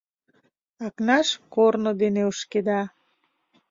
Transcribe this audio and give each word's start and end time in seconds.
Акнаш 0.85 1.27
корно 1.53 1.91
дене 2.01 2.21
ошкеда. 2.29 2.81